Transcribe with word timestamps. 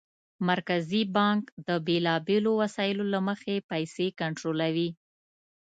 مرکزي 0.49 1.01
بانک 1.15 1.43
د 1.67 1.69
بېلابېلو 1.87 2.51
وسایلو 2.61 3.05
له 3.13 3.19
مخې 3.27 3.55
پیسې 3.71 4.07
کنټرولوي. 4.19 4.89